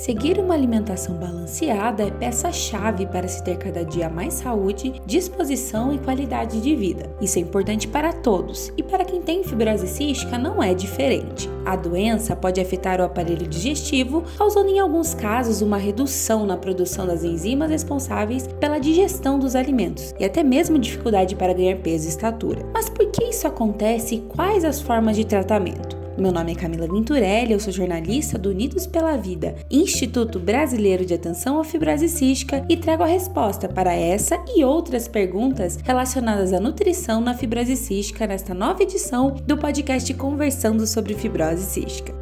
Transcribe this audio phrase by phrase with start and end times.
[0.00, 5.98] Seguir uma alimentação balanceada é peça-chave para se ter cada dia mais saúde, disposição e
[5.98, 7.14] qualidade de vida.
[7.20, 11.50] Isso é importante para todos e para quem tem fibrose cística não é diferente.
[11.66, 17.06] A doença pode afetar o aparelho digestivo, causando em alguns casos uma redução na produção
[17.06, 22.08] das enzimas responsáveis pela digestão dos alimentos e até mesmo dificuldade para ganhar peso e
[22.08, 22.64] estatura.
[22.72, 25.99] Mas por que isso acontece e quais as formas de tratamento?
[26.20, 31.14] Meu nome é Camila Venturelli, eu sou jornalista do Unidos pela Vida, Instituto Brasileiro de
[31.14, 36.60] Atenção à Fibrose Cística, e trago a resposta para essa e outras perguntas relacionadas à
[36.60, 42.12] nutrição na fibrose cística nesta nova edição do podcast Conversando sobre Fibrose Cística.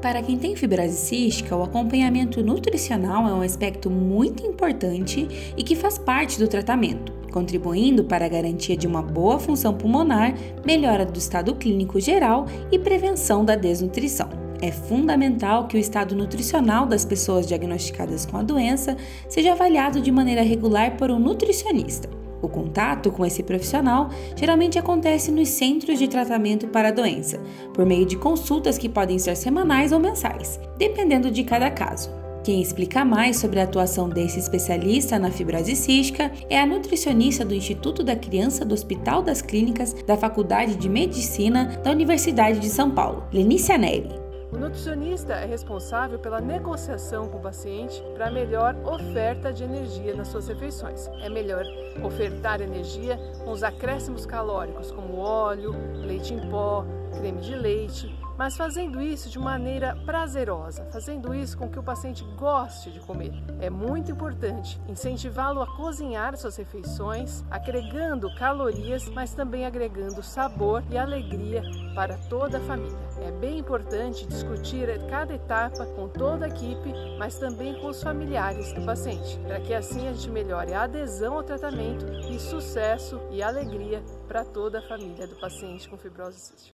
[0.00, 5.76] Para quem tem fibrose cística, o acompanhamento nutricional é um aspecto muito importante e que
[5.76, 11.18] faz parte do tratamento contribuindo para a garantia de uma boa função pulmonar, melhora do
[11.18, 14.28] estado clínico geral e prevenção da desnutrição.
[14.60, 18.96] É fundamental que o estado nutricional das pessoas diagnosticadas com a doença
[19.28, 22.08] seja avaliado de maneira regular por um nutricionista.
[22.40, 27.40] O contato com esse profissional geralmente acontece nos centros de tratamento para a doença,
[27.74, 32.21] por meio de consultas que podem ser semanais ou mensais, dependendo de cada caso.
[32.44, 37.54] Quem explica mais sobre a atuação desse especialista na fibrose cística é a nutricionista do
[37.54, 42.90] Instituto da Criança do Hospital das Clínicas da Faculdade de Medicina da Universidade de São
[42.90, 44.10] Paulo, Lenícia Neri.
[44.50, 50.28] O nutricionista é responsável pela negociação com o paciente para melhor oferta de energia nas
[50.28, 51.08] suas refeições.
[51.22, 51.64] É melhor
[52.02, 56.84] ofertar energia com os acréscimos calóricos, como óleo, leite em pó,
[57.18, 62.24] creme de leite, mas fazendo isso de maneira prazerosa, fazendo isso com que o paciente
[62.36, 63.32] goste de comer.
[63.60, 70.98] É muito importante incentivá-lo a cozinhar suas refeições, agregando calorias, mas também agregando sabor e
[70.98, 71.62] alegria
[71.94, 72.98] para toda a família.
[73.20, 78.72] É bem importante discutir cada etapa com toda a equipe, mas também com os familiares
[78.72, 83.42] do paciente, para que assim a gente melhore a adesão ao tratamento e sucesso e
[83.42, 86.71] alegria para toda a família do paciente com fibrose cística.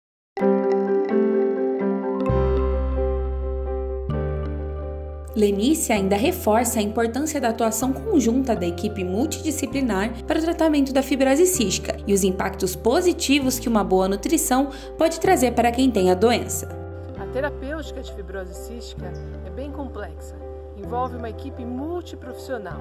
[5.38, 11.00] Lenícia ainda reforça a importância da atuação conjunta da equipe multidisciplinar para o tratamento da
[11.00, 16.10] fibrose cística e os impactos positivos que uma boa nutrição pode trazer para quem tem
[16.10, 16.68] a doença.
[17.16, 19.12] A terapêutica de fibrose cística
[19.46, 20.34] é bem complexa.
[20.76, 22.80] Envolve uma equipe multiprofissional.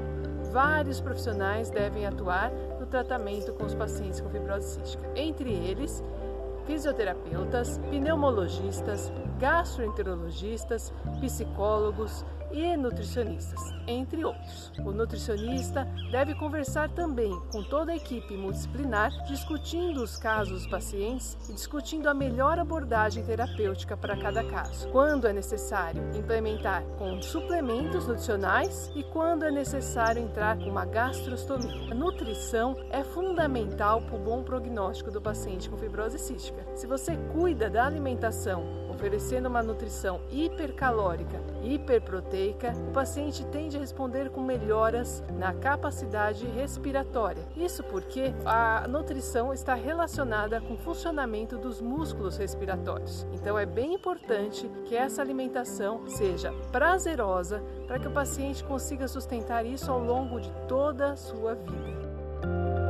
[0.52, 5.08] Vários profissionais devem atuar no tratamento com os pacientes com fibrose cística.
[5.16, 6.04] Entre eles,
[6.66, 10.92] fisioterapeutas, pneumologistas, gastroenterologistas,
[11.22, 14.72] psicólogos, e nutricionistas, entre outros.
[14.80, 21.38] O nutricionista deve conversar também com toda a equipe multidisciplinar, discutindo os casos dos pacientes
[21.50, 24.88] e discutindo a melhor abordagem terapêutica para cada caso.
[24.90, 31.92] Quando é necessário implementar com suplementos nutricionais e quando é necessário entrar com uma gastrostomia.
[31.92, 36.66] A nutrição é fundamental para o bom prognóstico do paciente com fibrose cística.
[36.76, 43.80] Se você cuida da alimentação oferecendo uma nutrição hipercalórica e hiperproteica, o paciente tende a
[43.80, 47.44] responder com melhoras na capacidade respiratória.
[47.56, 53.28] Isso porque a nutrição está relacionada com o funcionamento dos músculos respiratórios.
[53.32, 59.64] Então é bem importante que essa alimentação seja prazerosa para que o paciente consiga sustentar
[59.64, 62.87] isso ao longo de toda a sua vida.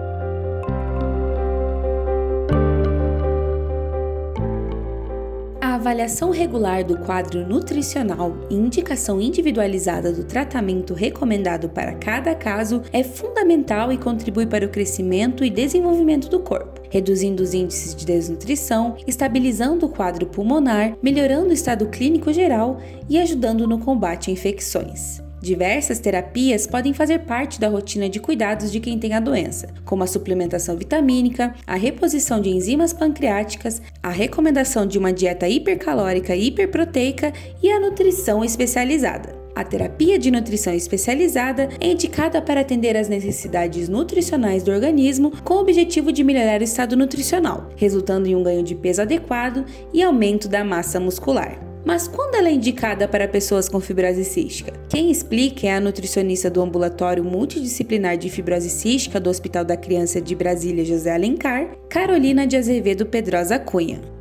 [5.87, 13.05] Avaliação regular do quadro nutricional e indicação individualizada do tratamento recomendado para cada caso é
[13.05, 18.97] fundamental e contribui para o crescimento e desenvolvimento do corpo, reduzindo os índices de desnutrição,
[19.07, 25.25] estabilizando o quadro pulmonar, melhorando o estado clínico geral e ajudando no combate a infecções.
[25.41, 30.03] Diversas terapias podem fazer parte da rotina de cuidados de quem tem a doença, como
[30.03, 36.47] a suplementação vitamínica, a reposição de enzimas pancreáticas, a recomendação de uma dieta hipercalórica e
[36.47, 37.31] hiperproteica
[37.61, 39.37] e a nutrição especializada.
[39.55, 45.55] A terapia de nutrição especializada é indicada para atender às necessidades nutricionais do organismo com
[45.55, 50.03] o objetivo de melhorar o estado nutricional, resultando em um ganho de peso adequado e
[50.03, 51.66] aumento da massa muscular.
[51.87, 54.73] Mas quando ela é indicada para pessoas com fibrose cística?
[54.89, 60.19] Quem explica é a nutricionista do ambulatório multidisciplinar de fibrose cística do Hospital da Criança
[60.19, 64.16] de Brasília, José Alencar, Carolina de Azevedo Pedrosa Cunha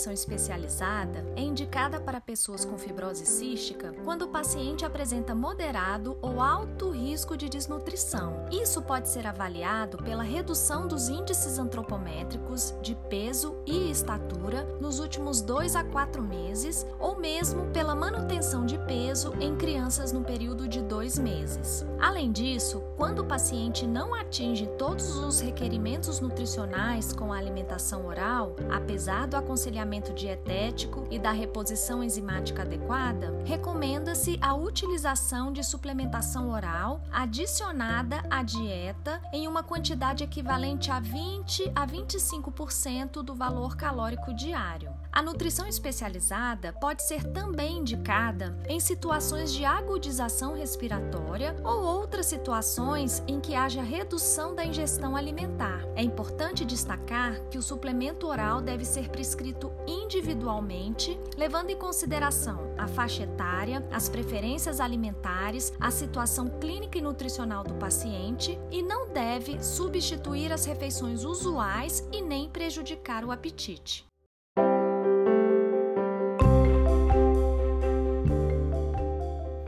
[0.00, 6.40] nutrição especializada é indicada para pessoas com fibrose cística quando o paciente apresenta moderado ou
[6.40, 8.46] alto risco de desnutrição.
[8.50, 15.42] Isso pode ser avaliado pela redução dos índices antropométricos de peso e estatura nos últimos
[15.42, 20.80] 2 a 4 meses ou mesmo pela manutenção de peso em crianças no período de
[20.80, 21.84] 2 meses.
[22.00, 28.56] Além disso, quando o paciente não atinge todos os requerimentos nutricionais com a alimentação oral,
[28.70, 37.00] apesar do aconselhamento dietético e da reposição enzimática adequada, recomenda-se a utilização de suplementação oral
[37.10, 44.92] adicionada à dieta em uma quantidade equivalente a 20 a 25% do valor calórico diário.
[45.12, 53.22] A nutrição especializada pode ser também indicada em situações de agudização respiratória ou outras situações
[53.26, 55.80] em que haja redução da ingestão alimentar.
[55.96, 62.86] É importante destacar que o suplemento oral deve ser prescrito individualmente, levando em consideração a
[62.86, 69.62] faixa etária, as preferências alimentares, a situação clínica e nutricional do paciente e não deve
[69.62, 74.09] substituir as refeições usuais e nem prejudicar o apetite.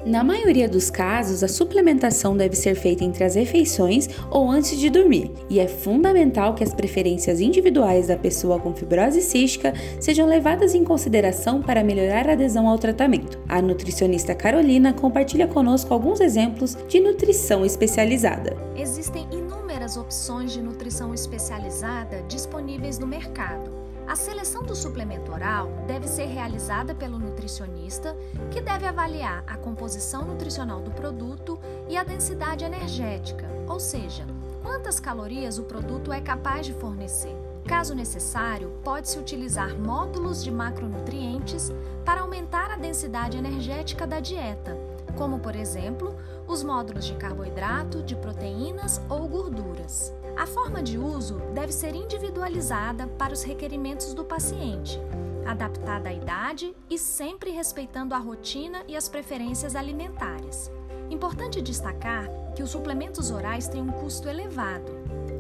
[0.05, 4.91] Na maioria dos casos, a suplementação deve ser feita entre as refeições ou antes de
[4.91, 10.75] dormir, e é fundamental que as preferências individuais da pessoa com fibrose cística sejam levadas
[10.75, 13.39] em consideração para melhorar a adesão ao tratamento.
[13.49, 18.57] A nutricionista Carolina compartilha conosco alguns exemplos de nutrição especializada.
[18.77, 26.07] Existem inúmeras opções de nutrição especializada disponíveis no mercado a seleção do suplemento oral deve
[26.09, 28.17] ser realizada pelo nutricionista,
[28.51, 31.59] que deve avaliar a composição nutricional do produto
[31.89, 34.27] e a densidade energética, ou seja,
[34.63, 37.37] quantas calorias o produto é capaz de fornecer.
[37.67, 41.73] Caso necessário, pode-se utilizar módulos de macronutrientes
[42.05, 44.77] para aumentar a densidade energética da dieta,
[45.17, 46.15] como por exemplo
[46.47, 50.13] os módulos de carboidrato, de proteínas ou gorduras.
[50.37, 54.99] A forma de uso deve ser individualizada para os requerimentos do paciente,
[55.47, 60.71] adaptada à idade e sempre respeitando a rotina e as preferências alimentares.
[61.11, 64.91] Importante destacar que os suplementos orais têm um custo elevado.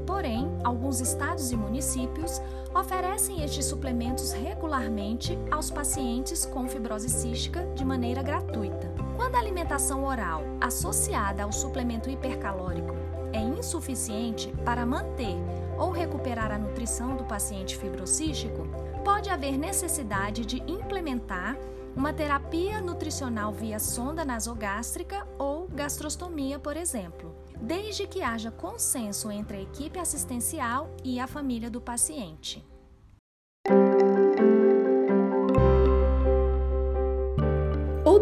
[0.06, 2.40] Porém, alguns estados e municípios
[2.74, 8.92] oferecem estes suplementos regularmente aos pacientes com fibrose cística de maneira gratuita.
[9.16, 12.94] Quando a alimentação oral associada ao suplemento hipercalórico
[13.32, 15.36] é insuficiente para manter
[15.78, 18.66] ou recuperar a nutrição do paciente fibrocístico,
[19.04, 21.56] pode haver necessidade de implementar
[21.94, 29.58] uma terapia nutricional via sonda nasogástrica ou gastrostomia, por exemplo, desde que haja consenso entre
[29.58, 32.64] a equipe assistencial e a família do paciente.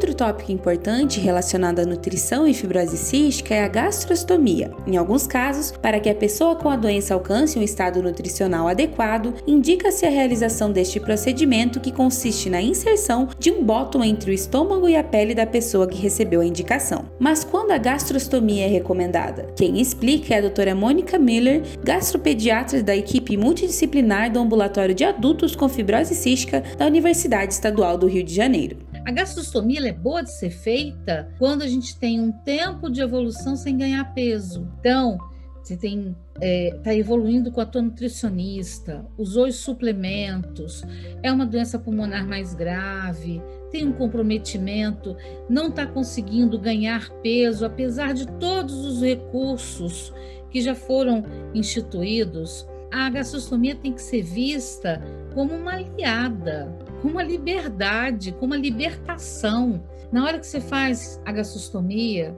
[0.00, 4.72] Outro tópico importante relacionado à nutrição e fibrose cística é a gastrostomia.
[4.86, 9.34] Em alguns casos, para que a pessoa com a doença alcance um estado nutricional adequado,
[9.46, 14.88] indica-se a realização deste procedimento que consiste na inserção de um bóton entre o estômago
[14.88, 17.04] e a pele da pessoa que recebeu a indicação.
[17.18, 19.48] Mas quando a gastrostomia é recomendada?
[19.54, 25.54] Quem explica é a doutora Mônica Miller, gastropediatra da equipe multidisciplinar do Ambulatório de Adultos
[25.54, 28.88] com Fibrose Cística da Universidade Estadual do Rio de Janeiro.
[29.04, 33.56] A gastrostomia é boa de ser feita quando a gente tem um tempo de evolução
[33.56, 34.68] sem ganhar peso.
[34.78, 35.18] Então,
[35.62, 40.82] você tem está é, tá evoluindo com a tua nutricionista, usou os suplementos,
[41.22, 45.14] é uma doença pulmonar mais grave, tem um comprometimento,
[45.48, 50.12] não está conseguindo ganhar peso, apesar de todos os recursos
[50.50, 55.02] que já foram instituídos, a gastrostomia tem que ser vista
[55.34, 59.82] como uma aliada, como uma liberdade, como uma libertação.
[60.12, 62.36] Na hora que você faz a gastrostomia,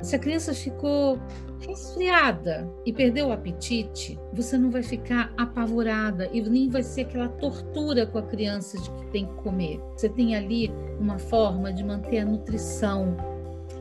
[0.00, 1.18] se a criança ficou
[1.66, 7.28] resfriada e perdeu o apetite, você não vai ficar apavorada e nem vai ser aquela
[7.28, 9.80] tortura com a criança de que tem que comer.
[9.96, 13.16] Você tem ali uma forma de manter a nutrição,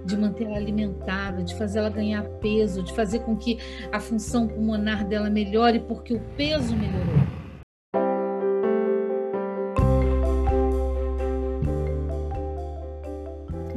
[0.05, 3.57] de manter ela alimentada, de fazer ela ganhar peso, de fazer com que
[3.91, 7.22] a função pulmonar dela melhore porque o peso melhorou.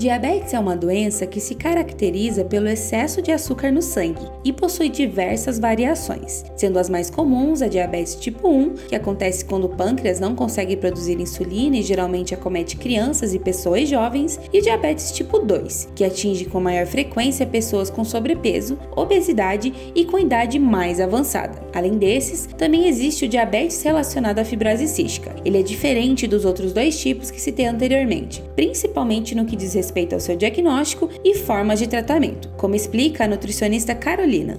[0.07, 4.89] Diabetes é uma doença que se caracteriza pelo excesso de açúcar no sangue e possui
[4.89, 10.21] diversas variações, sendo as mais comuns a diabetes tipo 1, que acontece quando o pâncreas
[10.21, 15.89] não consegue produzir insulina e geralmente acomete crianças e pessoas jovens, e diabetes tipo 2,
[15.97, 21.61] que atinge com maior frequência pessoas com sobrepeso, obesidade e com idade mais avançada.
[21.75, 25.35] Além desses, também existe o diabetes relacionado à fibrose cística.
[25.45, 29.96] Ele é diferente dos outros dois tipos que citei anteriormente, principalmente no que diz respeito
[30.15, 34.59] ao seu diagnóstico e formas de tratamento, como explica a nutricionista Carolina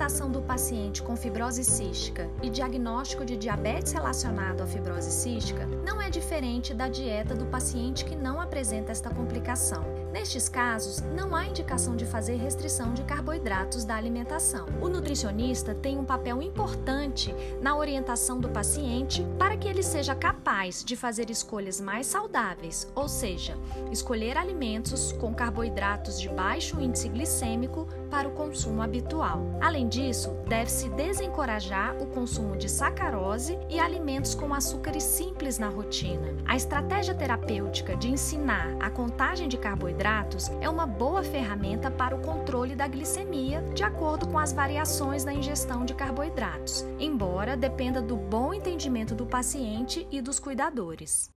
[0.00, 6.00] alimentação do paciente com fibrose cística e diagnóstico de diabetes relacionado à fibrose cística não
[6.00, 9.84] é diferente da dieta do paciente que não apresenta esta complicação.
[10.12, 14.66] Nestes casos, não há indicação de fazer restrição de carboidratos da alimentação.
[14.80, 20.84] O nutricionista tem um papel importante na orientação do paciente para que ele seja capaz
[20.84, 23.56] de fazer escolhas mais saudáveis, ou seja,
[23.92, 29.40] escolher alimentos com carboidratos de baixo índice glicêmico para o consumo habitual.
[29.60, 36.34] Além disso, deve-se desencorajar o consumo de sacarose e alimentos com açúcares simples na rotina.
[36.48, 39.99] A estratégia terapêutica de ensinar a contagem de carboidratos
[40.62, 45.34] é uma boa ferramenta para o controle da glicemia, de acordo com as variações na
[45.34, 51.30] ingestão de carboidratos, embora dependa do bom entendimento do paciente e dos cuidadores.